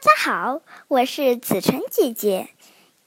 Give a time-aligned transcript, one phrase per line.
[0.00, 2.50] 大家好，我是子晨姐姐。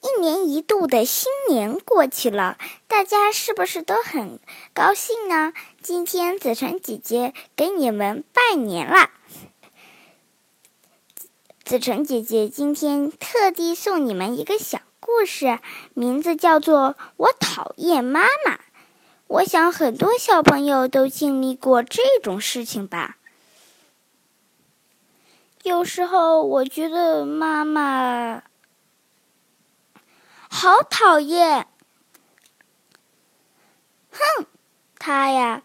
[0.01, 2.57] 一年一度的新年过去了，
[2.89, 4.41] 大家是不是都很
[4.73, 5.53] 高兴呢？
[5.81, 9.11] 今天子晨姐姐给你们拜年啦！
[11.63, 15.59] 子晨姐姐今天特地送你们一个小故事，
[15.93, 18.55] 名字叫做《我讨厌妈妈》。
[19.27, 23.15] 我想很多小朋友都经历过这种事情吧。
[25.63, 28.43] 有时候我觉得妈妈
[30.49, 31.67] 好讨厌，
[34.11, 34.45] 哼，
[34.97, 35.61] 她呀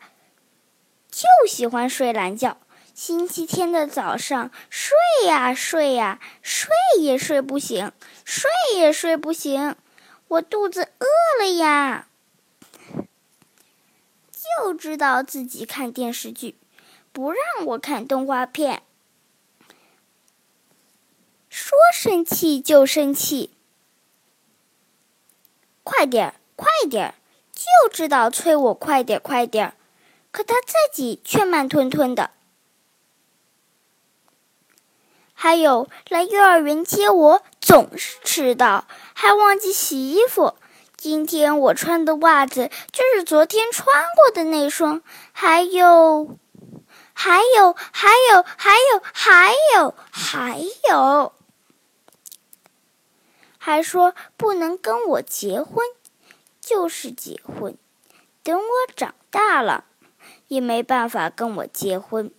[1.10, 2.59] 就喜欢睡懒觉。
[2.95, 4.96] 星期天的早上睡
[5.27, 7.90] 呀睡呀睡也睡不醒，
[8.24, 9.76] 睡也睡不醒。
[10.28, 11.06] 我肚子饿
[11.42, 12.09] 了呀，
[14.30, 16.56] 就知道自己看电视剧，
[17.12, 18.82] 不让我看动画片。
[21.48, 21.76] 说
[22.06, 23.51] 生气就生气，
[25.82, 27.16] 快点，快点，
[27.52, 29.74] 就知道催我快点，快点，
[30.30, 32.30] 可他自己却慢吞吞的。
[35.35, 40.54] 还有来幼儿园接我总是迟到，还忘记洗衣服。
[40.96, 45.02] 今天我穿的袜子就是昨天穿过的那双。
[45.32, 46.38] 还有，
[47.13, 51.35] 还有，还有，还有，还有，还有。
[53.66, 55.84] 还说不能跟我结婚，
[56.60, 57.76] 就是结婚。
[58.45, 59.86] 等我长大了，
[60.46, 62.30] 也没办法跟我结婚。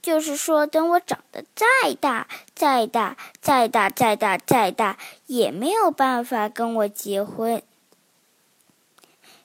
[0.00, 7.60] 就是说，等我长得再大、再大、再大、再大、再大，也没有办法跟我结婚。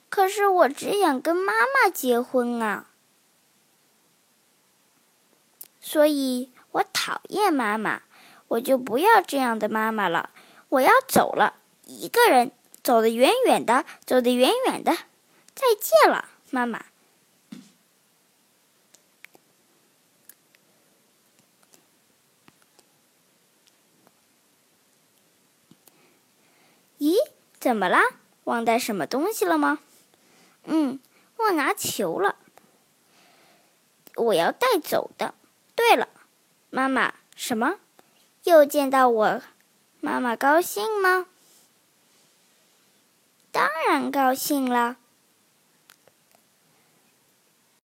[0.08, 2.86] 可是我只想跟妈妈结婚啊，
[5.80, 6.52] 所以。
[6.72, 8.02] 我讨厌妈妈，
[8.48, 10.30] 我就不要这样的妈妈了。
[10.68, 12.52] 我要走了，一个人
[12.82, 14.92] 走得远远的，走得远远的。
[15.54, 16.84] 再见了，妈妈。
[26.98, 27.14] 咦，
[27.58, 28.02] 怎么啦？
[28.44, 29.78] 忘带什么东西了吗？
[30.64, 31.00] 嗯，
[31.36, 32.36] 忘拿球了。
[34.16, 35.34] 我要带走的。
[35.74, 36.08] 对了。
[36.70, 37.76] 妈妈，什么？
[38.44, 39.42] 又见到我，
[40.00, 41.26] 妈妈高兴吗？
[43.50, 44.96] 当然高兴了。